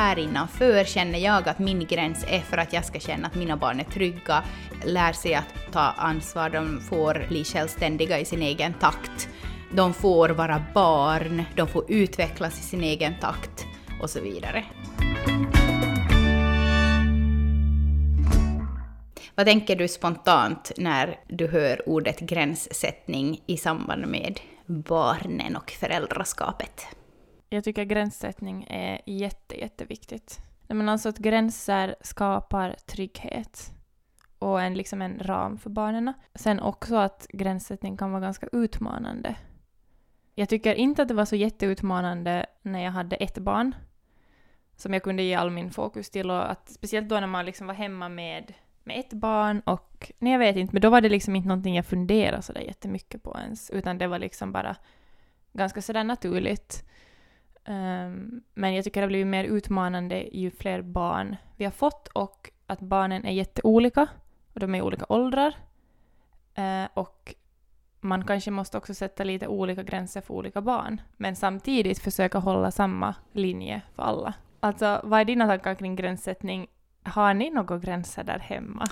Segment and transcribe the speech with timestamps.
[0.00, 3.56] här innanför känner jag att min gräns är för att jag ska känna att mina
[3.56, 4.44] barn är trygga,
[4.84, 9.28] lär sig att ta ansvar, de får bli självständiga i sin egen takt.
[9.72, 13.66] De får vara barn, de får utvecklas i sin egen takt
[14.02, 14.64] och så vidare.
[19.34, 26.86] Vad tänker du spontant när du hör ordet gränssättning i samband med barnen och föräldraskapet?
[27.52, 30.38] Jag tycker gränssättning är jätte, jätteviktigt.
[30.68, 33.72] Men alltså att gränser skapar trygghet
[34.38, 36.12] och en, liksom en ram för barnen.
[36.34, 39.34] Sen också att gränssättning kan vara ganska utmanande.
[40.34, 43.74] Jag tycker inte att det var så jätteutmanande när jag hade ett barn
[44.76, 47.66] som jag kunde ge all min fokus till och att speciellt då när man liksom
[47.66, 48.54] var hemma med,
[48.84, 51.76] med ett barn och nej jag vet inte, men då var det liksom inte någonting
[51.76, 54.76] jag funderade sådär jättemycket på ens, utan det var liksom bara
[55.52, 56.84] ganska sådär naturligt.
[57.70, 62.08] Um, men jag tycker det har blivit mer utmanande ju fler barn vi har fått
[62.08, 64.06] och att barnen är jätteolika
[64.54, 65.54] och de är i olika åldrar.
[66.58, 67.34] Uh, och
[68.00, 72.70] man kanske måste också sätta lite olika gränser för olika barn, men samtidigt försöka hålla
[72.70, 74.34] samma linje för alla.
[74.60, 76.66] Alltså, vad är dina tankar kring gränssättning?
[77.02, 78.86] Har ni några gränser där hemma?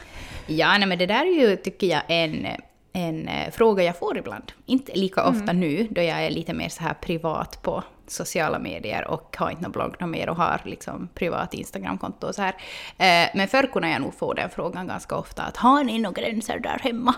[0.47, 2.47] Ja, nej, men det där är ju, tycker jag, en,
[2.93, 4.53] en eh, fråga jag får ibland.
[4.67, 5.61] Inte lika ofta mm.
[5.61, 9.63] nu, då jag är lite mer så här privat på sociala medier och har inte
[9.63, 12.55] någon blogg mer och har liksom privat Instagramkonto och så här.
[12.99, 16.23] Eh, men förr kunde jag nog få den frågan ganska ofta, att har ni några
[16.23, 17.15] gränser där hemma?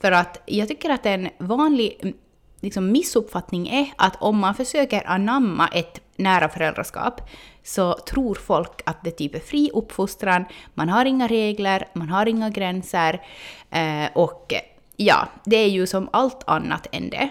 [0.00, 2.14] För att jag tycker att en vanlig mm,
[2.60, 7.20] liksom, missuppfattning är att om man försöker anamma ett nära föräldraskap
[7.62, 12.26] så tror folk att det typ är fri uppfostran, man har inga regler, man har
[12.26, 13.22] inga gränser
[13.70, 14.52] eh, och
[14.96, 17.30] ja, det är ju som allt annat än det.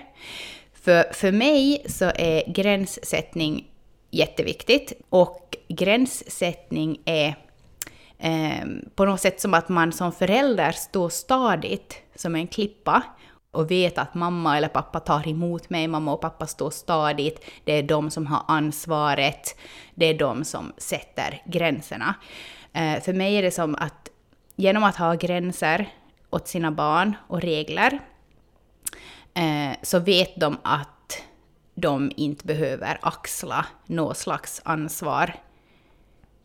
[0.83, 3.67] För, för mig så är gränssättning
[4.11, 7.35] jätteviktigt och gränssättning är
[8.19, 13.03] eh, på något sätt som att man som förälder står stadigt som en klippa
[13.51, 17.71] och vet att mamma eller pappa tar emot mig, mamma och pappa står stadigt, det
[17.71, 19.59] är de som har ansvaret,
[19.95, 22.15] det är de som sätter gränserna.
[22.73, 24.09] Eh, för mig är det som att
[24.55, 25.87] genom att ha gränser
[26.29, 27.99] åt sina barn och regler
[29.33, 31.23] eh, så vet de att
[31.75, 35.35] de inte behöver axla något slags ansvar.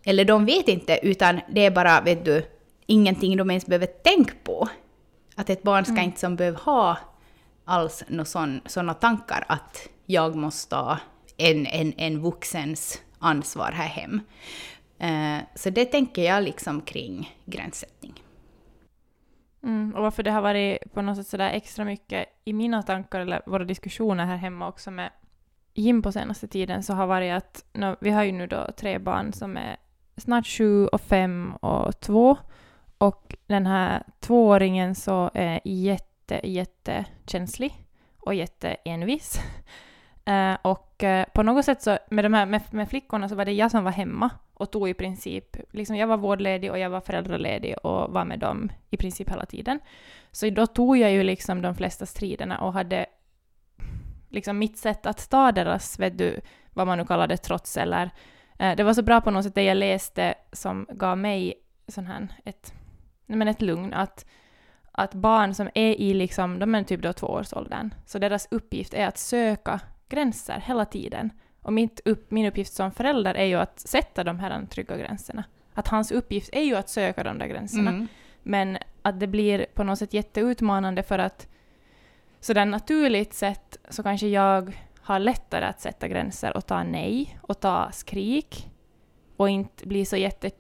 [0.05, 2.47] Eller de vet inte, utan det är bara, vet du,
[2.87, 4.69] ingenting de ens behöver tänka på.
[5.37, 6.05] Att ett barn ska mm.
[6.05, 6.97] inte som behöva ha
[7.65, 8.05] alls
[8.67, 10.99] sådana tankar att jag måste ha
[11.37, 14.21] en, en, en vuxens ansvar här hem.
[15.03, 18.23] Uh, så det tänker jag liksom kring gränssättning.
[19.63, 23.21] Mm, och varför det har varit på något sätt sådär extra mycket i mina tankar
[23.21, 25.11] eller våra diskussioner här hemma också med
[25.75, 28.99] Jim på senaste tiden så har varit att no, vi har ju nu då tre
[28.99, 29.77] barn som är
[30.17, 32.37] snart sju och fem och två
[32.99, 37.85] och den här tvååringen så är jätte, jättekänslig
[38.19, 39.41] och jätteenvis.
[40.29, 43.45] Uh, och uh, på något sätt så med, de här, med, med, flickorna så var
[43.45, 46.91] det jag som var hemma och tog i princip, liksom jag var vårdledig och jag
[46.91, 49.81] var föräldraledig och var med dem i princip hela tiden.
[50.33, 53.07] Så då tog jag ju liksom de flesta striderna och hade
[54.29, 56.41] liksom mitt sätt att ta deras, vet du,
[56.73, 58.11] vad man nu kallar det, trots eller
[58.59, 61.55] Eh, det var så bra på något sätt det jag läste som gav mig
[61.89, 62.75] sån här, ett
[63.27, 64.27] men ett lugn att,
[64.93, 69.07] att barn som är i liksom, de är typ då tvåårsåldern, så deras uppgift är
[69.07, 71.31] att söka gränser hela tiden.
[71.63, 75.45] Och mitt upp, min uppgift som förälder är ju att sätta de här trygga gränserna.
[75.75, 77.91] Att hans uppgift är ju att söka de där gränserna.
[77.91, 78.07] Mm.
[78.43, 81.49] Men att det blir på något sätt jätteutmanande för att
[82.41, 87.61] sådär naturligt sett så kanske jag har lättare att sätta gränser och ta nej och
[87.61, 88.71] ta skrik
[89.37, 90.51] och inte bli så jätte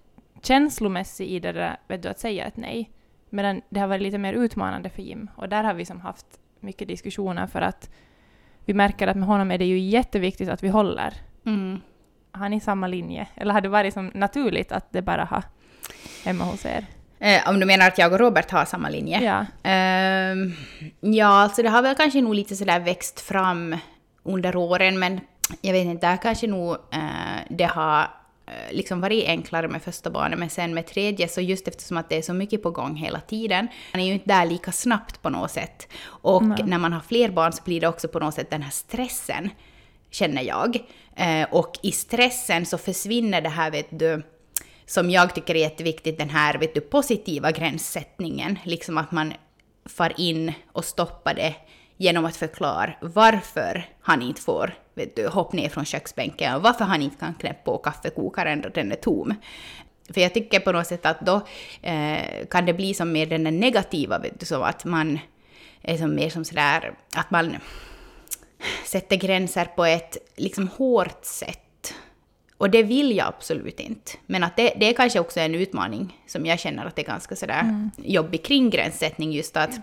[0.42, 2.90] känslomässig i det där, vet du, att säga ett nej.
[3.30, 5.30] Medan det har varit lite mer utmanande för Jim.
[5.36, 6.26] Och där har vi som haft
[6.60, 7.90] mycket diskussioner för att
[8.68, 11.14] vi märker att med honom är det ju jätteviktigt att vi håller.
[11.46, 11.80] Mm.
[12.32, 13.26] Har ni samma linje?
[13.34, 15.42] Eller har det varit som naturligt att det bara har
[16.24, 16.86] hemma hos er?
[17.18, 19.20] Eh, om du menar att jag och Robert har samma linje?
[19.22, 19.70] Ja.
[19.70, 20.36] Eh,
[21.00, 23.76] ja, alltså det har väl kanske nog lite sådär växt fram
[24.22, 25.20] under åren, men
[25.60, 28.06] jag vet inte, där kanske nog eh, det har
[28.70, 32.16] liksom varit enklare med första barnet, men sen med tredje, så just eftersom att det
[32.16, 35.30] är så mycket på gång hela tiden, man är ju inte där lika snabbt på
[35.30, 35.88] något sätt.
[36.04, 36.66] Och mm.
[36.66, 39.50] när man har fler barn så blir det också på något sätt den här stressen,
[40.10, 40.78] känner jag.
[41.16, 44.22] Eh, och i stressen så försvinner det här, vet du,
[44.86, 48.58] som jag tycker är jätteviktigt, den här vet du, positiva gränssättningen.
[48.64, 49.34] Liksom att man
[49.88, 51.54] far in och stoppar det
[51.98, 56.84] genom att förklara varför han inte får vet du, hoppa ner från köksbänken och varför
[56.84, 59.34] han inte kan knäppa på kaffekokaren då den är tom.
[60.10, 61.40] För jag tycker på något sätt att då
[61.82, 65.18] eh, kan det bli som mer den negativa, vet du, så att man
[65.82, 67.56] är som mer som sådär, att man
[68.84, 71.94] sätter gränser på ett liksom hårt sätt.
[72.56, 74.12] Och det vill jag absolut inte.
[74.26, 77.06] Men att det, det är kanske också en utmaning som jag känner att det är
[77.06, 77.90] ganska sådär mm.
[77.96, 79.80] jobbig kring gränssättning, just att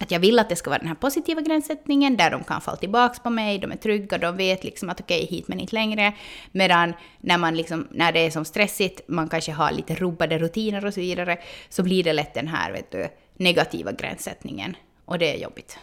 [0.00, 2.76] att jag vill att det ska vara den här positiva gränssättningen där de kan falla
[2.76, 5.74] tillbaka på mig, de är trygga, de vet liksom att okej, okay, hit men inte
[5.74, 6.12] längre.
[6.52, 10.86] Medan när, man liksom, när det är som stressigt, man kanske har lite rubbade rutiner
[10.86, 11.38] och så vidare,
[11.68, 14.76] så blir det lätt den här vet du, negativa gränssättningen.
[15.04, 15.78] Och det är jobbigt.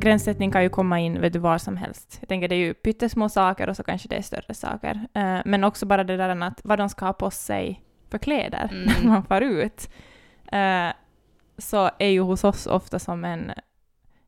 [0.00, 2.16] Gränssättning kan ju komma in vet du, var som helst.
[2.20, 5.08] Jag tänker det är ju pyttesmå saker och så kanske det är större saker.
[5.14, 7.80] Eh, men också bara det där att vad de ska ha på sig
[8.10, 8.84] för kläder mm.
[8.84, 9.90] när man far ut,
[10.52, 10.92] uh,
[11.58, 13.52] så är ju hos oss ofta som en,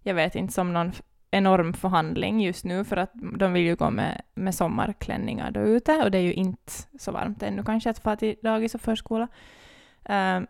[0.02, 0.92] jag vet inte, som någon
[1.30, 5.92] enorm förhandling just nu för att de vill ju gå med, med sommarklänningar då ute
[6.04, 9.28] och det är ju inte så varmt ännu kanske att fara till dagis och förskola.
[10.10, 10.40] Uh,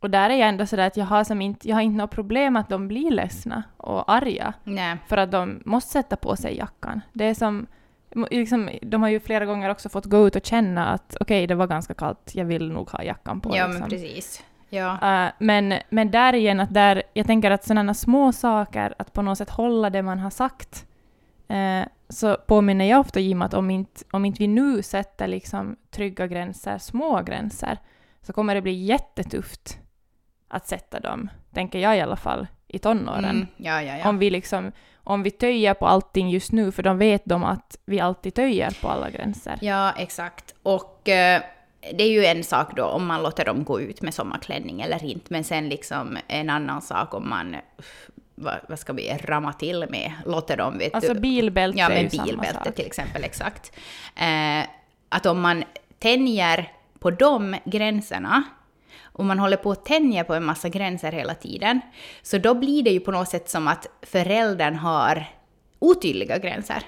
[0.00, 2.10] och där är jag ändå sådär att jag har, som inte, jag har inte något
[2.10, 4.96] problem att de blir ledsna och arga Nej.
[5.06, 7.00] för att de måste sätta på sig jackan.
[7.12, 7.66] Det är som
[8.30, 11.46] liksom, de har ju flera gånger också fått gå ut och känna att okej, okay,
[11.46, 13.56] det var ganska kallt, jag vill nog ha jackan på.
[13.56, 13.80] Ja, liksom.
[13.80, 14.44] men precis.
[14.68, 14.92] Ja.
[14.92, 19.22] Uh, men, men där igen, att där, jag tänker att sådana små saker, att på
[19.22, 20.86] något sätt hålla det man har sagt,
[21.50, 25.76] uh, så påminner jag ofta Jim att om inte, om inte vi nu sätter liksom
[25.90, 27.78] trygga gränser, små gränser,
[28.22, 29.78] så kommer det bli jättetufft
[30.48, 33.24] att sätta dem, tänker jag i alla fall, i tonåren.
[33.24, 34.08] Mm, ja, ja, ja.
[34.08, 34.72] Om vi liksom
[35.10, 38.78] om vi töjer på allting just nu, för de vet de att vi alltid töjer
[38.80, 39.58] på alla gränser.
[39.60, 40.54] Ja, exakt.
[40.62, 41.42] Och eh,
[41.92, 45.04] det är ju en sak då om man låter dem gå ut med sommarklänning eller
[45.04, 47.56] inte, men sen liksom en annan sak om man
[48.34, 50.78] vad, vad ska vi ramma till med, låter dem...
[50.78, 53.72] Vet alltså bilbälte Ja, men bilbälte till exempel, exakt.
[54.16, 54.64] Eh,
[55.08, 55.64] att om man
[55.98, 58.42] tänjer på de gränserna,
[59.20, 61.80] och man håller på att tänja på en massa gränser hela tiden,
[62.22, 65.24] så då blir det ju på något sätt som att föräldern har
[65.78, 66.82] otydliga gränser.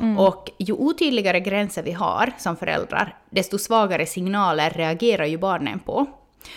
[0.00, 0.18] Mm.
[0.18, 6.06] Och ju otydligare gränser vi har som föräldrar, desto svagare signaler reagerar ju barnen på.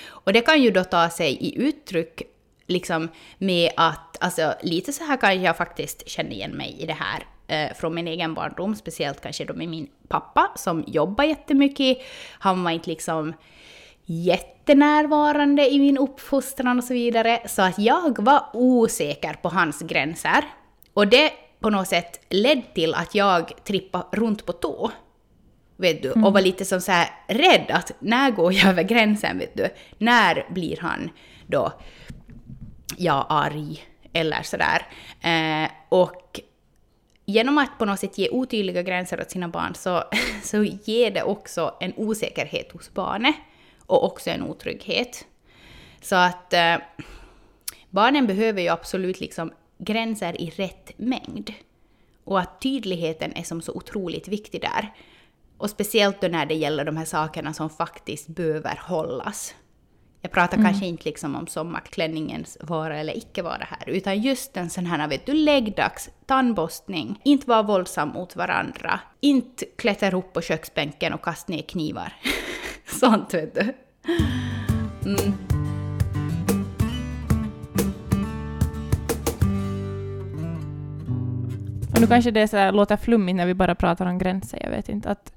[0.08, 2.22] Och det kan ju då ta sig i uttryck
[2.68, 6.98] liksom med att, alltså lite så här kan jag faktiskt känna igen mig i det
[7.00, 11.98] här eh, från min egen barndom, speciellt kanske då med min pappa som jobbar jättemycket.
[12.40, 13.34] Han var inte liksom
[14.12, 20.44] jättenärvarande i min uppfostran och så vidare, så att jag var osäker på hans gränser.
[20.94, 24.92] Och det på något sätt ledde till att jag trippade runt på tå.
[25.78, 26.24] Vet du, mm.
[26.24, 29.70] och var lite som så här rädd att när går jag över gränsen, vet du?
[29.98, 31.10] När blir han
[31.48, 31.72] då,
[32.98, 33.84] ja, arg
[34.14, 34.82] eller sådär.
[35.22, 36.40] Eh, och
[37.26, 40.04] genom att på något sätt ge otydliga gränser åt sina barn så,
[40.44, 43.36] så ger det också en osäkerhet hos barnet
[43.90, 45.26] och också en otrygghet.
[46.02, 46.76] Så att eh,
[47.90, 51.54] barnen behöver ju absolut liksom gränser i rätt mängd.
[52.24, 54.94] Och att tydligheten är som så otroligt viktig där.
[55.58, 59.56] Och speciellt då när det gäller de här sakerna som faktiskt behöver hållas.
[60.22, 60.72] Jag pratar mm.
[60.72, 65.08] kanske inte liksom om sommarklänningens vara eller icke vara här, utan just en sån här,
[65.08, 67.22] vet du, läggdags tandborstning.
[67.24, 69.00] Inte vara våldsam mot varandra.
[69.20, 72.14] Inte klättra upp på köksbänken och kasta ner knivar.
[72.86, 73.74] Sånt vet du.
[75.06, 75.34] Mm.
[81.94, 84.70] Och nu kanske det så här, låter flummigt när vi bara pratar om gränser, jag
[84.70, 85.10] vet inte.
[85.10, 85.34] Att,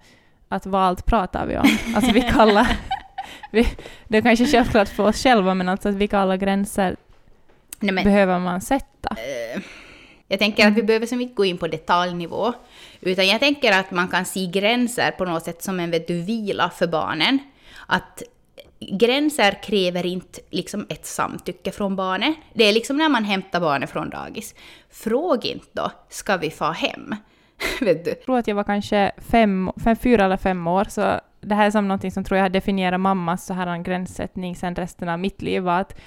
[0.48, 1.68] att vad allt pratar vi om?
[1.94, 2.66] Alltså vi kallar...
[3.50, 3.68] vi,
[4.08, 6.96] det är kanske självklart för oss själva, men alltså att vilka alla gränser
[7.80, 9.10] Nej, men, behöver man sätta?
[9.10, 9.62] Uh,
[10.28, 12.52] jag tänker att vi behöver som inte gå in på detaljnivå,
[13.00, 16.22] utan jag tänker att man kan se gränser på något sätt som en vet du,
[16.22, 17.38] vila för barnen.
[17.86, 18.22] Att
[18.90, 22.36] gränser kräver inte liksom ett samtycke från barnet.
[22.54, 24.54] Det är liksom när man hämtar barnet från dagis.
[24.90, 27.14] Fråga inte då, ska vi få hem?
[27.80, 28.10] Vet du?
[28.10, 31.66] Jag tror att jag var kanske fem, fem, fyra eller fem år, så det här
[31.66, 35.08] är som någonting som tror jag har definierat mammas så här en gränssättning sen resten
[35.08, 36.00] av mitt liv, var att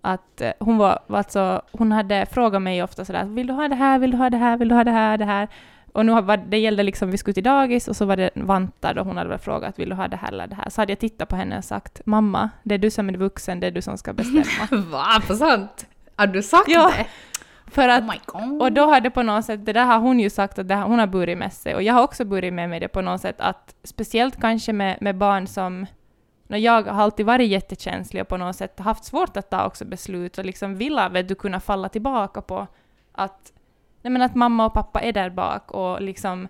[0.00, 3.68] att eh, hon hon var, alltså, hon hade frågat mig ofta sådär, vill du ha
[3.68, 5.48] det här, vill du ha det här, vill du ha det här, det här?
[5.92, 8.98] Och nu var, det gällde liksom, vi skulle till dagis och så var det vantar
[8.98, 10.70] och hon hade väl frågat vill du ha det här eller det här.
[10.70, 13.60] Så hade jag tittat på henne och sagt mamma, det är du som är vuxen,
[13.60, 14.68] det är du som ska bestämma.
[14.90, 15.22] Va?
[15.26, 15.86] På sånt?
[16.16, 17.06] Har du sagt ja, det?
[17.70, 20.58] För att, oh och då hade på något sätt, det där har hon ju sagt
[20.58, 22.88] att det, hon har burit med sig och jag har också burit med mig det
[22.88, 25.86] på något sätt att speciellt kanske med, med barn som
[26.56, 30.38] jag har alltid varit jättekänslig och på något sätt haft svårt att ta också beslut
[30.38, 32.66] och liksom vilja vet du, kunna falla tillbaka på
[33.12, 33.52] att,
[34.02, 36.48] nej men att mamma och pappa är där bak och liksom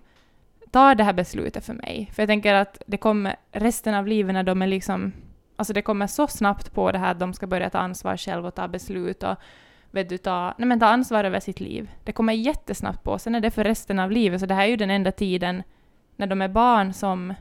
[0.71, 2.09] tar det här beslutet för mig.
[2.13, 5.11] För jag tänker att det kommer resten av livet när de är liksom,
[5.55, 8.45] alltså det kommer så snabbt på det här att de ska börja ta ansvar själv
[8.45, 9.35] och ta beslut och
[9.91, 11.91] vet du, ta, nej men ta ansvar över sitt liv.
[12.03, 14.67] Det kommer jättesnabbt på, sen är det för resten av livet, så det här är
[14.67, 15.63] ju den enda tiden
[16.15, 17.33] när de är barn som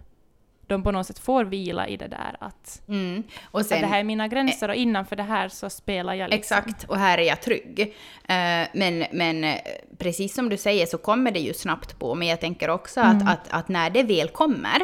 [0.68, 3.22] de på något sätt får vila i det där att, Mm.
[3.44, 6.30] Och sen, att det här är mina gränser och innanför det här så spelar jag
[6.30, 6.58] liksom.
[6.58, 7.80] Exakt, och här är jag trygg.
[8.25, 9.56] Eh, men, men eh,
[9.98, 13.16] precis som du säger så kommer det ju snabbt på, men jag tänker också Mm.
[13.16, 14.82] att, att, att när det väl kommer,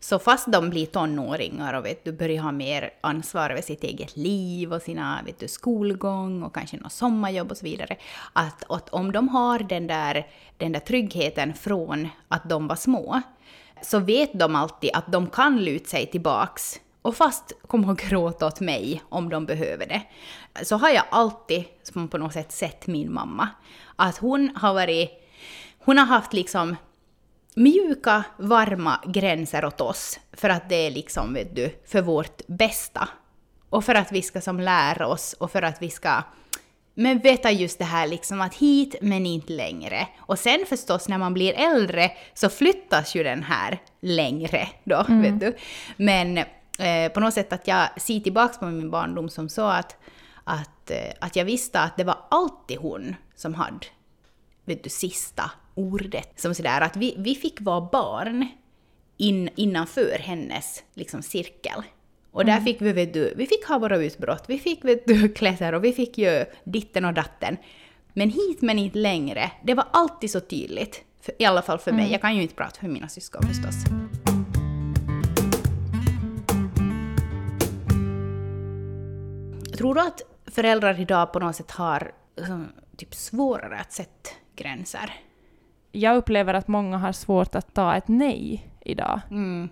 [0.00, 4.16] så fast de blir tonåringar och vet du, börjar ha mer ansvar över sitt eget
[4.16, 7.96] liv och sina vet du, skolgång och kanske något sommarjobb och så vidare,
[8.32, 13.22] att, att om de har den där, den där tryggheten från att de var små,
[13.82, 18.46] så vet de alltid att de kan luta sig tillbaks och fast komma och gråta
[18.46, 20.02] åt mig om de behöver det.
[20.64, 23.48] Så har jag alltid som på något sätt sett min mamma.
[23.96, 25.10] Att hon har varit,
[25.78, 26.76] hon har haft liksom
[27.54, 33.08] mjuka, varma gränser åt oss för att det är liksom, vet du, för vårt bästa.
[33.68, 36.22] Och för att vi ska som lära oss och för att vi ska
[36.94, 40.08] men veta just det här liksom att hit men inte längre.
[40.18, 45.40] Och sen förstås när man blir äldre så flyttas ju den här längre då, vet
[45.40, 45.56] du.
[45.96, 46.38] Men
[46.78, 49.96] eh, på något sätt att jag ser tillbaks på min barndom som så att,
[50.44, 53.86] att, eh, att jag visste att det var alltid hon som hade
[54.64, 56.40] vet du, sista ordet.
[56.40, 58.48] Som sådär att vi, vi fick vara barn
[59.16, 61.82] in, innanför hennes liksom, cirkel.
[62.32, 65.28] Och där fick vi, vet du, vi fick ha våra utbrott, vi fick vet du,
[65.34, 67.56] kläder och vi fick göra ditten och datten.
[68.12, 71.04] Men hit men inte längre, det var alltid så tydligt.
[71.20, 73.74] För, I alla fall för mig, jag kan ju inte prata för mina syskon förstås.
[79.76, 85.12] Tror du att föräldrar idag på något sätt har liksom, typ svårare att sätta gränser?
[85.92, 89.20] Jag upplever att många har svårt att ta ett nej idag.
[89.30, 89.68] Mm.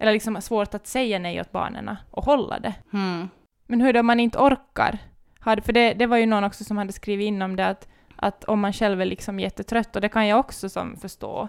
[0.00, 2.74] Eller liksom svårt att säga nej åt barnen och hålla det.
[2.92, 3.28] Mm.
[3.66, 4.98] Men hur om man inte orkar?
[5.44, 8.44] För det, det var ju någon också som hade skrivit in om det att, att
[8.44, 11.48] om man själv är liksom jättetrött, och det kan jag också som förstå.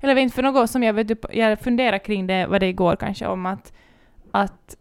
[0.00, 3.26] Eller inte, för något som jag, vet, jag funderar kring det, var det igår kanske,
[3.26, 3.72] om att,
[4.30, 4.76] att,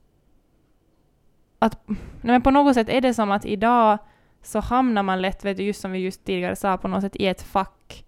[1.59, 1.87] att
[2.21, 3.97] men på något sätt är det som att idag
[4.41, 7.15] så hamnar man lätt, vet du, just som vi just tidigare sa, på något sätt
[7.15, 8.05] i ett fack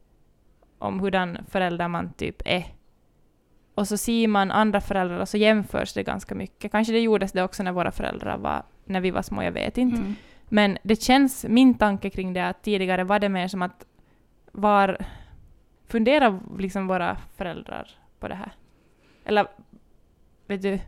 [0.79, 2.74] om hurdan förälder man typ är.
[3.75, 6.71] Och så ser man andra föräldrar och så jämförs det ganska mycket.
[6.71, 9.77] Kanske det gjordes det också när våra föräldrar var, när vi var små, jag vet
[9.77, 9.97] inte.
[9.97, 10.15] Mm.
[10.49, 13.85] Men det känns, min tanke kring det, att tidigare var det mer som att
[14.51, 14.97] var...
[15.87, 17.89] Funderar liksom våra föräldrar
[18.19, 18.51] på det här?
[19.25, 19.47] Eller,
[20.47, 20.79] vet du?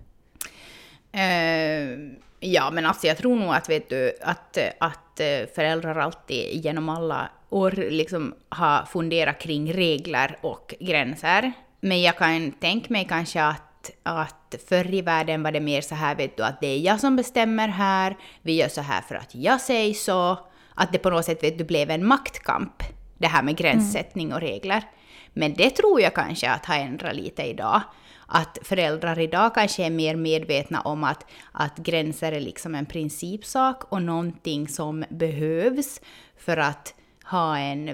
[1.11, 1.97] Eh,
[2.39, 6.89] ja, men alltså jag tror nog att, vet du, att, att eh, föräldrar alltid genom
[6.89, 11.51] alla år liksom har funderat kring regler och gränser.
[11.79, 15.95] Men jag kan tänka mig kanske att, att förr i världen var det mer så
[15.95, 19.15] här, vet du, att det är jag som bestämmer här, vi gör så här för
[19.15, 20.39] att jag säger så.
[20.73, 22.83] Att det på något sätt, vet du, blev en maktkamp,
[23.17, 24.83] det här med gränssättning och regler.
[25.33, 27.81] Men det tror jag kanske att har ändrat lite idag.
[28.27, 33.83] Att föräldrar idag kanske är mer medvetna om att, att gränser är liksom en principsak
[33.83, 36.01] och någonting som behövs
[36.37, 36.93] för att
[37.23, 37.85] ha en,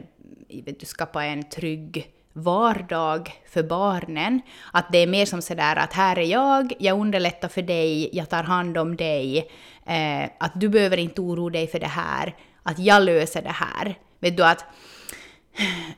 [0.65, 4.41] vet du, skapa en trygg vardag för barnen.
[4.71, 8.29] Att det är mer som sådär att här är jag, jag underlättar för dig, jag
[8.29, 9.37] tar hand om dig,
[9.85, 13.95] eh, att du behöver inte oroa dig för det här, att jag löser det här.
[14.19, 14.65] Vet du att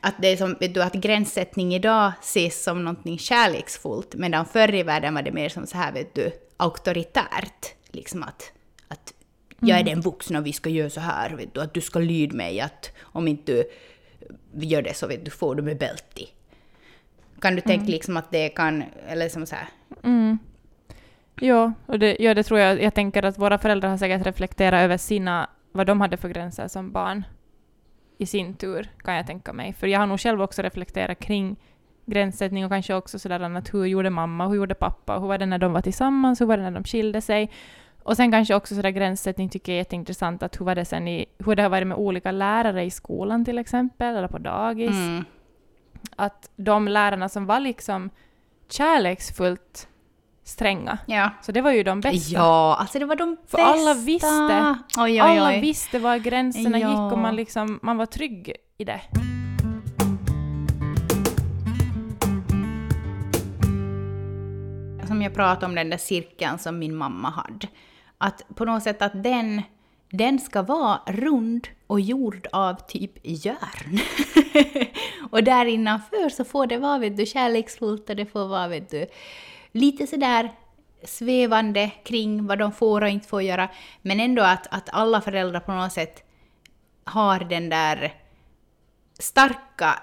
[0.02, 4.76] att, det är som, vet du, att gränssättning idag ses som någonting kärleksfullt, medan förr
[4.76, 7.76] i världen var det mer som så här, vet du, auktoritärt.
[7.92, 8.52] Liksom att,
[8.88, 9.14] att
[9.60, 12.00] jag är den vuxna och vi ska göra så här, vet du, att du ska
[12.00, 13.64] lyda mig, att om inte du
[14.54, 16.22] gör det så vet du, får du med bälte.
[17.40, 19.68] Kan du tänka liksom att det kan, eller som så här,
[20.04, 20.38] Mm.
[21.42, 22.82] Jo, och det, ja, det tror jag.
[22.82, 26.68] Jag tänker att våra föräldrar har säkert reflekterat över sina, vad de hade för gränser
[26.68, 27.24] som barn
[28.18, 29.74] i sin tur, kan jag tänka mig.
[29.74, 31.56] För jag har nog själv också reflekterat kring
[32.06, 35.46] gränssättning och kanske också sådär annat, hur gjorde mamma, hur gjorde pappa, hur var det
[35.46, 37.52] när de var tillsammans, hur var det när de skilde sig?
[38.06, 41.08] Och sen kanske också sådär gränssättning tycker jag är jätteintressant, att hur var det sen
[41.08, 44.90] i, hur det har varit med olika lärare i skolan till exempel, eller på dagis.
[44.90, 45.24] mm,
[46.16, 48.10] Att de lärarna som var liksom
[48.70, 49.88] kärleksfullt
[50.44, 51.30] stränga, ja.
[51.42, 52.34] så det var ju de bästa.
[52.38, 53.72] Ja, alltså det var de För bästa.
[53.74, 54.76] alla visste.
[54.98, 55.62] Oj, oj, Alla oj.
[55.62, 56.90] visste var gränserna Ja.
[56.90, 59.02] gick och man, liksom, man var trygg i det.
[65.08, 67.68] som jag pratade om den där cirkeln som min mamma hade.
[68.18, 69.62] Att på något sätt att den,
[70.10, 74.00] den ska vara rund och gjord av typ järn.
[75.32, 78.90] och där innanför så får det vara vet du, kärleksfullt och det får vara vet
[78.90, 79.06] du,
[79.72, 80.52] lite sådär
[81.04, 83.70] svävande kring vad de får och inte får göra.
[84.02, 86.24] Men ändå att, att alla föräldrar på något sätt
[87.04, 88.14] har den där
[89.20, 90.00] starka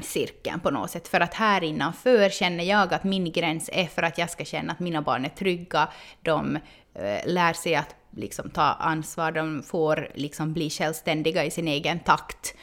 [0.00, 1.08] cirkeln på något sätt.
[1.08, 4.72] För att här innanför känner jag att min gräns är för att jag ska känna
[4.72, 5.88] att mina barn är trygga,
[6.22, 6.58] de
[6.98, 11.98] Eh, lär sig att liksom ta ansvar, de får liksom bli självständiga i sin egen
[11.98, 12.54] takt.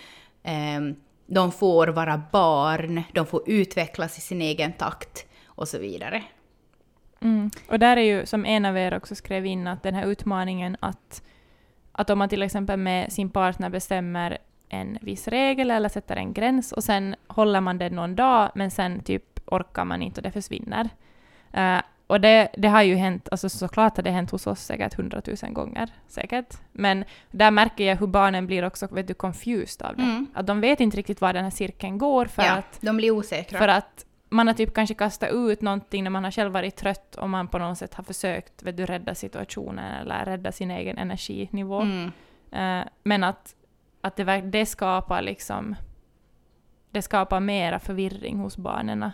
[0.44, 6.24] Ehm, de får vara barn, de får utvecklas i sin egen takt och så vidare.
[7.22, 7.52] Mm.
[7.70, 10.78] Och där är ju, som en av er också skrev in, att den här utmaningen
[10.80, 11.24] att,
[11.92, 14.38] att om man till exempel med sin partner bestämmer
[14.70, 18.72] en viss regel eller sätter en gräns och sen håller man den någon dag men
[18.72, 20.90] sen typ orkar man inte och det försvinner.
[21.58, 24.94] Uh, och det, det har ju hänt, alltså såklart har det hänt hos oss säkert
[24.94, 26.58] hundratusen gånger, säkert.
[26.72, 30.04] Men där märker jag hur barnen blir också vet du, confused av det.
[30.04, 30.28] Mm.
[30.34, 32.82] Att de vet inte riktigt var den här cirkeln går för ja, att...
[32.82, 33.60] de blir osäkra.
[33.60, 37.16] För att man har typ kanske kastat ut någonting när man har själv varit trött
[37.16, 40.98] och man på något sätt har försökt vet du, rädda situationen eller rädda sin egen
[40.98, 41.82] energinivå.
[41.82, 42.12] Mm.
[42.54, 43.56] Uh, men att,
[44.02, 45.76] att det, det skapar liksom
[46.92, 49.12] det skapar mera förvirring hos barnen.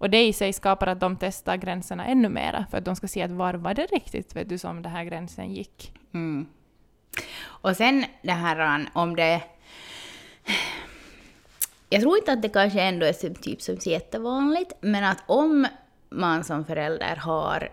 [0.00, 3.08] Och det i sig skapar att de testar gränserna ännu mera för att de ska
[3.08, 5.92] se att var var det riktigt vet du, som den här gränsen gick.
[6.14, 6.46] Mm.
[7.42, 9.42] Och sen det här om det
[11.90, 15.66] jag tror inte att det kanske ändå är typ som så jättevanligt, men att om
[16.10, 17.68] man som förälder har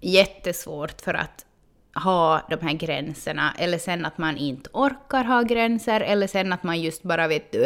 [0.00, 1.46] jättesvårt för att
[2.04, 6.62] ha de här gränserna, eller sen att man inte orkar ha gränser, eller sen att
[6.62, 7.64] man just bara, vet du,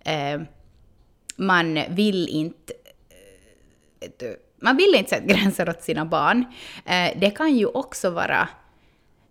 [0.00, 0.40] eh,
[1.36, 2.72] man vill inte
[4.62, 6.44] man vill inte sätta gränser åt sina barn.
[6.84, 8.48] Eh, det kan ju också vara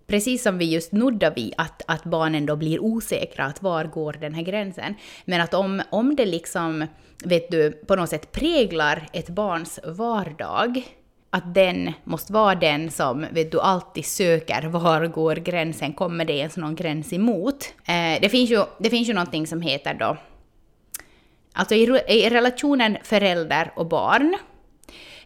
[0.07, 4.13] precis som vi just nuddar vid, att, att barnen då blir osäkra, att var går
[4.13, 4.95] den här gränsen?
[5.25, 6.87] Men att om, om det liksom,
[7.25, 10.83] vet du, på något sätt präglar ett barns vardag,
[11.29, 16.33] att den måste vara den som vet du, alltid söker var går gränsen, kommer det
[16.33, 17.73] ens någon gräns emot?
[17.87, 20.17] Eh, det, finns ju, det finns ju någonting som heter då,
[21.53, 24.37] alltså i, i relationen förälder och barn,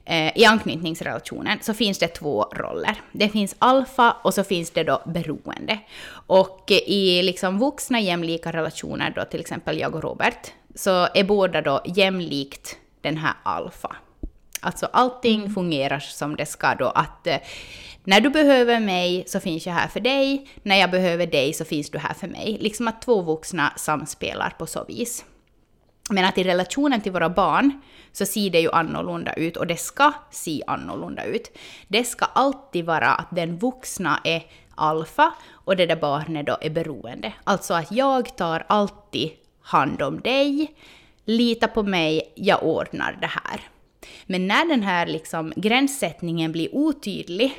[0.10, 3.02] Eh, i anknytningsrelationen så finns det två roller.
[3.12, 5.80] Det finns alfa och så finns det då beroende.
[6.28, 11.62] Och i liksom vuxna jämlika relationer, då till exempel jag och Robert, så är båda
[11.62, 13.96] då jämlikt den här alfa.
[14.60, 15.54] Alltså allting mm.
[15.54, 17.38] fungerar som det ska då, att eh,
[18.04, 21.66] när du behöver mig så finns jag här för dig, när jag behöver dig så
[21.66, 22.58] finns du här för mig.
[22.60, 25.26] Liksom att två vuxna samspelar på så vis.
[26.10, 29.78] Men att i relationen till våra barn så ser det ju annorlunda ut och det
[29.78, 31.58] ska se annorlunda ut.
[31.88, 34.44] Det ska alltid vara att den vuxna är
[34.76, 37.34] alfa och det där barnet då är beroende.
[37.44, 40.76] Alltså att jag tar alltid hand om dig,
[41.26, 43.62] lita på mig, jag ordnar det här.
[44.26, 47.54] Men när den här liksom gränssättningen blir otydlig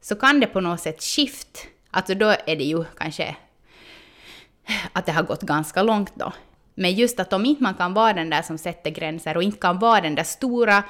[0.00, 1.66] så kan det på något sätt skift.
[1.90, 3.36] Alltså då är det ju kanske
[4.92, 6.32] att det har gått ganska långt då.
[6.74, 9.58] Men just att om inte man kan vara den där som sätter gränser och inte
[9.58, 10.84] kan vara den där stora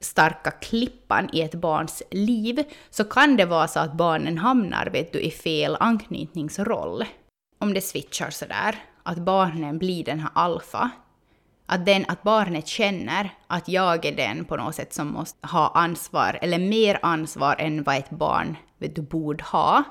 [0.00, 5.12] starka klippan i ett barns liv, så kan det vara så att barnen hamnar vet
[5.12, 7.04] du, i fel anknytningsroll.
[7.58, 10.90] Om det switchar sådär, att barnen blir den här alfa.
[11.66, 15.68] Att, den, att barnet känner att jag är den på något sätt som måste ha
[15.74, 19.82] ansvar, eller mer ansvar än vad ett barn vet du, borde ha.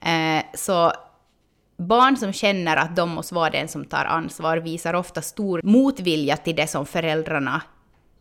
[0.00, 0.92] Eh, så
[1.86, 6.36] Barn som känner att de måste vara den som tar ansvar visar ofta stor motvilja
[6.36, 7.62] till det som föräldrarna,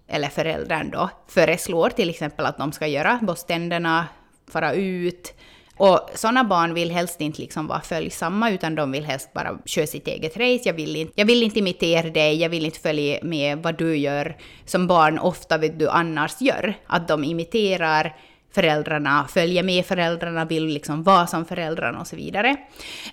[0.07, 4.07] eller föräldern då, föreslår, till exempel att de ska göra, borsta tänderna,
[4.51, 5.33] fara ut.
[5.77, 9.87] Och sådana barn vill helst inte liksom vara följsamma, utan de vill helst bara köra
[9.87, 10.61] sitt eget race.
[10.65, 13.97] Jag vill inte, jag vill inte imitera dig, jag vill inte följa med vad du
[13.97, 16.73] gör, som barn ofta vet du annars gör.
[16.87, 18.15] Att de imiterar
[18.51, 22.57] föräldrarna, följer med föräldrarna, vill liksom vara som föräldrarna och så vidare.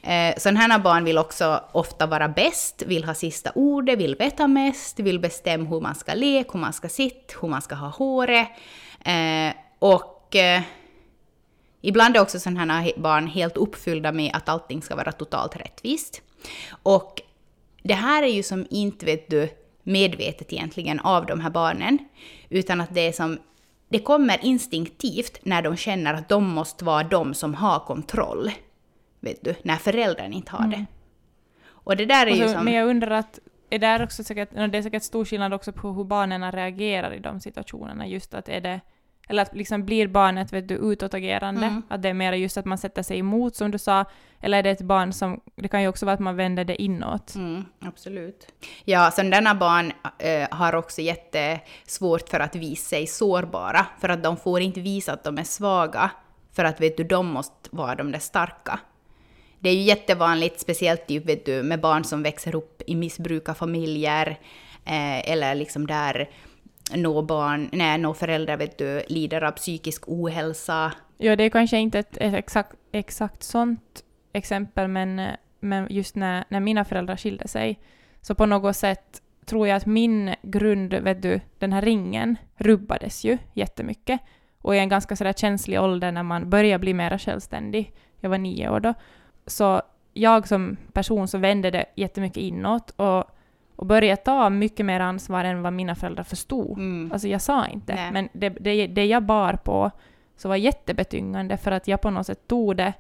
[0.02, 4.46] Eh, sådana här barn vill också ofta vara bäst, vill ha sista ordet, vill veta
[4.46, 7.88] mest, vill bestämma hur man ska leka, hur man ska sitta, hur man ska ha
[7.88, 8.48] håret.
[9.04, 10.62] Eh, och eh,
[11.80, 16.22] ibland är också sådana här barn helt uppfyllda med att allting ska vara totalt rättvist.
[16.82, 17.22] Och
[17.82, 19.48] det här är ju som inte, vet du,
[19.82, 21.98] medvetet egentligen av de här barnen,
[22.48, 23.38] utan att det är som
[23.88, 28.50] det kommer instinktivt när de känner att de måste vara de som har kontroll.
[29.20, 30.76] Vet du, när föräldern inte har det.
[30.76, 30.86] Mm.
[31.66, 32.64] Och det där är så, ju som...
[32.64, 33.38] Men jag undrar att,
[33.70, 37.18] är det, också säkert, det är säkert stor skillnad också på hur barnen reagerar i
[37.18, 38.06] de situationerna.
[38.06, 38.80] Just att är det,
[39.28, 41.82] eller att liksom blir barnet vet du, utåtagerande, Mm.
[41.88, 44.04] att det är mer just att man sätter sig emot som du sa,
[44.40, 46.82] eller är det ett barn som, det kan ju också vara att man vänder det
[46.82, 47.34] inåt.
[47.34, 48.46] Mm, absolut.
[48.84, 54.36] Ja, sådana barn eh, har också jättesvårt för att visa sig sårbara, för att de
[54.36, 56.10] får inte visa att de är svaga,
[56.52, 58.80] för att vet du, de måste vara de där starka.
[59.60, 64.28] Det är ju jättevanligt, speciellt typ, vet du, med barn som växer upp i missbrukarfamiljer,
[64.84, 66.30] eh, eller liksom där
[66.94, 70.92] nå barn, nej, nå föräldrar vet du, lider av psykisk ohälsa.
[71.18, 75.22] Ja, det är kanske inte ett, ett exakt, exakt sånt exempel, men,
[75.60, 77.80] men just när, när mina föräldrar skilde sig,
[78.20, 83.24] så på något sätt tror jag att min grund, vet du, den här ringen, rubbades
[83.24, 84.20] ju jättemycket.
[84.58, 88.38] Och i en ganska sådär känslig ålder när man börjar bli mer självständig, jag var
[88.38, 88.94] nio år då,
[89.46, 93.24] så jag som person så vände det jättemycket inåt och,
[93.78, 96.78] och började ta mycket mer ansvar än vad mina föräldrar förstod.
[96.78, 97.12] Mm.
[97.12, 98.12] Alltså jag sa inte, Nej.
[98.12, 99.90] men det, det, det jag bar på
[100.36, 102.92] så var jättebetyngande för att jag på något sätt tog det.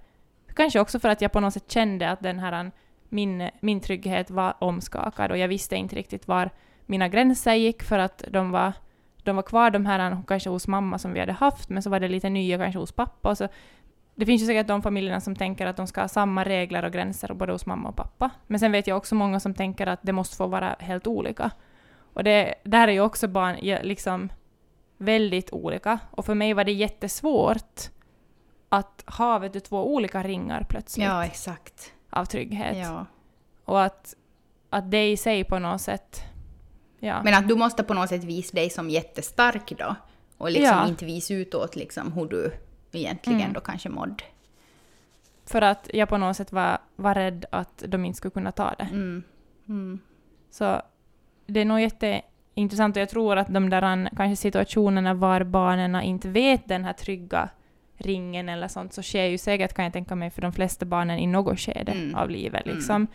[0.54, 2.70] Kanske också för att jag på något sätt kände att den här,
[3.08, 6.50] min, min trygghet var omskakad och jag visste inte riktigt var
[6.86, 8.72] mina gränser gick för att de var,
[9.22, 12.00] de var kvar de här kanske hos mamma som vi hade haft men så var
[12.00, 13.28] det lite nya kanske hos pappa.
[13.28, 13.48] Och så,
[14.18, 16.92] det finns ju säkert de familjerna som tänker att de ska ha samma regler och
[16.92, 18.30] gränser både hos mamma och pappa.
[18.46, 21.50] Men sen vet jag också många som tänker att det måste få vara helt olika.
[22.12, 24.28] Och det, där är ju också barn liksom
[24.96, 25.98] väldigt olika.
[26.10, 27.80] Och för mig var det jättesvårt
[28.68, 31.92] att ha vet du, två olika ringar plötsligt Ja, exakt.
[32.10, 32.76] av trygghet.
[32.76, 33.06] Ja.
[33.64, 34.14] Och att,
[34.70, 36.22] att det i sig på något sätt...
[36.98, 37.22] Ja.
[37.22, 39.94] Men att du måste på något sätt visa dig som jättestark då.
[40.38, 40.88] Och liksom Ja.
[40.88, 42.52] inte visa utåt liksom hur du
[42.92, 43.52] egentligen Mm.
[43.52, 44.24] då kanske mådde.
[45.46, 48.74] För att jag på något sätt var, var rädd att de inte skulle kunna ta
[48.78, 48.84] det.
[48.92, 49.22] Mm.
[49.68, 49.98] Mm.
[50.50, 50.82] Så
[51.46, 56.02] det är nog jätteintressant och jag tror att de där an- kanske situationerna var barnen
[56.02, 57.48] inte vet den här trygga
[57.96, 61.18] ringen eller sånt så sker ju säkert kan jag tänka mig för de flesta barnen
[61.18, 62.14] i något skede Mm.
[62.14, 62.66] av livet.
[62.66, 62.76] Mm.
[62.76, 63.06] Liksom.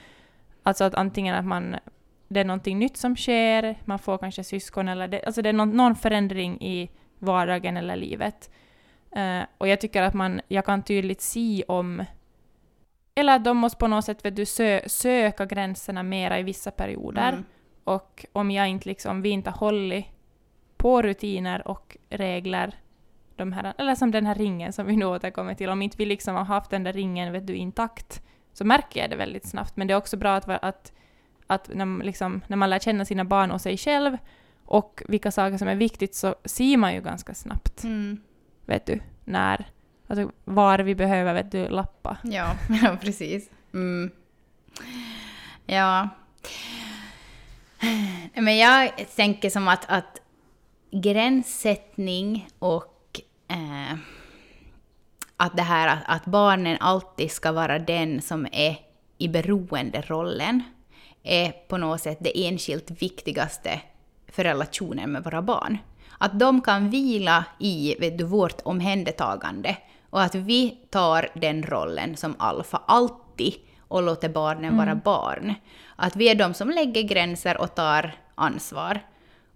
[0.64, 1.76] Alltså att antingen att man
[2.28, 5.54] det är någonting nytt som sker, man får kanske syskon eller det, alltså det är
[5.54, 8.50] någon, någon förändring i vardagen eller livet.
[9.16, 12.04] Eh, och jag tycker att man, jag kan tydligt se om
[13.16, 16.72] eller att de måste på något sätt vet du, sö, söka gränserna mera i vissa
[16.72, 17.30] perioder.
[17.30, 17.44] Mm.
[17.84, 20.06] Och om jag inte liksom, vi inte har hållit
[20.78, 22.76] på rutiner och regler,
[23.36, 26.06] de här, eller som den här ringen som vi nu återkommer till, om inte vi
[26.06, 28.24] liksom har haft den där ringen vet du, intakt,
[28.54, 29.78] så märker jag det väldigt snabbt.
[29.78, 30.94] Men det är också bra att, att,
[31.48, 34.18] att när, man liksom, när man lär känna sina barn och sig själv
[34.66, 38.22] och vilka saker som är viktigt så ser man ju ganska snabbt, Mm
[38.66, 39.66] vet du, när,
[40.08, 42.18] alltså var vi behöver vet du, lappa.
[42.24, 43.50] Ja, ja, precis.
[43.74, 44.12] Mm.
[45.66, 46.10] Ja.
[48.34, 50.22] Men jag tänker som att, att
[50.92, 53.98] gränssättning och eh,
[55.38, 58.78] att det här att, att barnen alltid ska vara den som är
[59.18, 60.64] i beroenderollen
[61.24, 63.82] är på något sätt det enskilt viktigaste
[64.28, 65.78] för relationen med våra barn.
[66.18, 69.78] Att de kan vila i vet du, vårt omhändertagande
[70.10, 73.54] och att vi tar den rollen som alfa alltid
[73.88, 75.54] och låter barnen vara barn.
[75.96, 79.00] Att vi är de som lägger gränser och tar ansvar.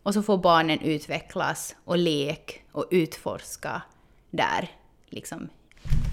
[0.04, 3.82] Och så får barnen utvecklas och lek och utforska
[4.30, 4.70] där,
[5.10, 5.50] liksom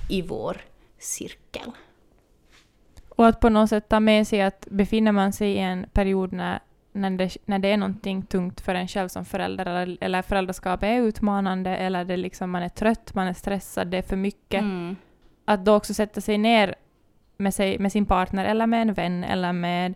[0.08, 0.56] i vår
[0.98, 1.70] cirkel.
[3.08, 6.32] Och att på något sätt ta med sig att befinner man sig i en period
[6.32, 6.60] när,
[6.94, 10.86] när, det, när det är någonting tungt för en själv som förälder, eller, eller föräldraskapet
[10.86, 14.62] är utmanande, eller det liksom, man är trött, man är stressad, det är för mycket,
[14.62, 14.96] Mm.
[15.44, 16.74] att då också sätta sig ner
[17.36, 19.94] med, sig, med sin partner, eller med en vän, eller med...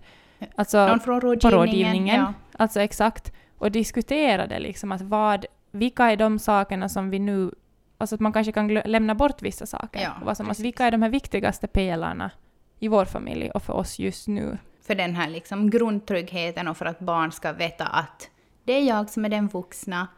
[0.54, 1.58] Alltså, Någon från rådgivningen.
[1.60, 2.20] rådgivningen.
[2.20, 2.32] Ja.
[2.58, 3.32] Alltså exakt.
[3.58, 7.50] Och diskutera det liksom, att vad, vilka är de sakerna som vi nu...
[7.98, 10.00] Alltså att man kanske kan lämna bort vissa saker.
[10.02, 12.30] Ja, vad som, alltså, vilka är de här viktigaste pelarna
[12.78, 14.58] i vår familj och för oss just nu?
[14.88, 18.30] För den här liksom grundtryggheten och för att barn ska veta att
[18.64, 20.08] det är jag som är den vuxna.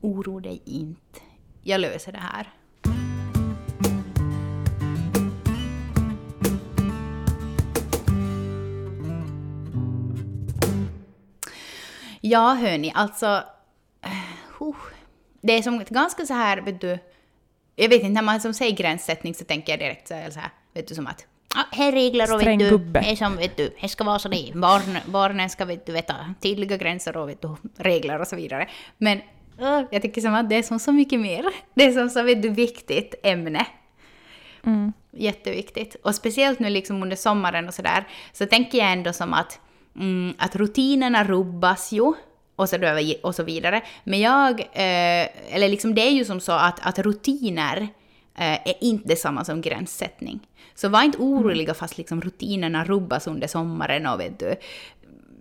[0.00, 1.20] Oro dig inte.
[1.62, 2.50] Jag löser det här.
[12.20, 13.42] Ja, hörni, alltså...
[14.60, 14.74] Uh.
[15.40, 16.98] Det är som ett ganska så här, vet du...
[17.76, 20.88] Jag vet inte, när man som säger gränssättning så tänker jag direkt så här vet
[20.88, 21.26] du, som att...
[21.54, 23.16] Ja, här är regler och vet du, gubbe.
[23.16, 26.76] som, vet du, här ska vara så det Barn, Barnen ska vet du, veta tydliga
[26.76, 28.68] gränser och vet du, regler och så vidare.
[28.98, 29.18] Men
[29.60, 31.44] uh, jag tycker som att det är som så mycket mer.
[31.74, 33.66] Det är som så vet du, viktigt ämne.
[34.66, 34.92] Mm.
[35.12, 35.96] Jätteviktigt.
[36.02, 39.60] Och speciellt nu liksom under sommaren och sådär, så tänker jag ändå som att,
[39.96, 42.12] mm, att rutinerna rubbas ju.
[42.56, 42.76] och så,
[43.22, 43.82] och så vidare.
[44.04, 47.88] Men jag, eh, eller liksom det är ju som så att, att rutiner
[48.34, 50.48] är inte detsamma som gränssättning.
[50.74, 54.54] Så var inte oroliga fast liksom rutinerna rubbas under sommaren och vet du,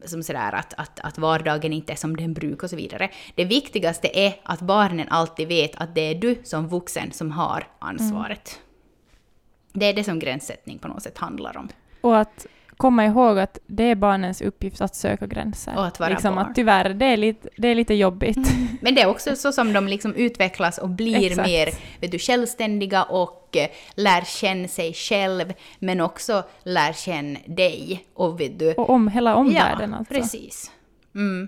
[0.06, 3.10] som sådär att, att, att vardagen inte är som den brukar och så vidare.
[3.36, 7.67] Det viktigaste är att barnen alltid vet att det är du som vuxen som har
[7.80, 8.60] ansvaret.
[8.60, 9.80] Mm.
[9.80, 11.69] Det är det som gränssättning på något sätt handlar om.
[12.02, 12.47] Och att
[12.80, 15.78] komma ihåg att det är barnens uppgift att söka gränser.
[15.78, 16.46] Och att vara liksom barn.
[16.46, 18.38] Att tyvärr, det är lite, det är lite jobbigt.
[18.38, 18.68] Mm.
[18.82, 23.04] Men det är också så som de liksom utvecklas och blir mer vet du, självständiga
[23.04, 23.65] och uh,
[23.96, 28.06] lär känna sig själv, men också lär känna dig.
[28.13, 30.13] Och, vet du, och om hela omvärlden ja, alltså.
[30.13, 30.72] precis.
[31.15, 31.48] Mm.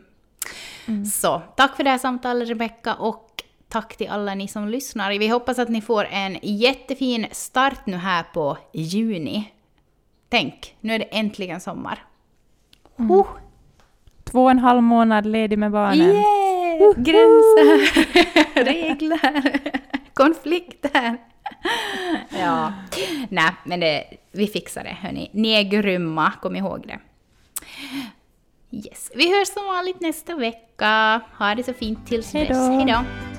[0.87, 1.05] Mm.
[1.05, 5.19] Så, tack för det här samtalet Rebecka och tack till alla ni som lyssnar.
[5.19, 9.51] Vi hoppas att ni får en jättefin start nu här på juni.
[10.31, 12.05] Tänk, nu är det äntligen sommar.
[12.99, 13.11] Mm.
[13.11, 13.27] Oh.
[14.23, 16.11] Två och en halv månad ledig med barnen.
[16.11, 16.93] Yeah!
[16.97, 17.93] Gränser,
[18.63, 19.59] regler,
[20.13, 21.17] konflikter.
[22.29, 22.73] ja,
[23.29, 25.29] nej, men det, vi fixar det hörni.
[25.33, 26.99] Ni är grymma, kom ihåg det.
[28.77, 29.11] Yes.
[29.15, 31.21] Vi hörs som vanligt nästa vecka.
[31.37, 32.57] Ha det så fint tills dess.
[32.57, 33.30] Hej då!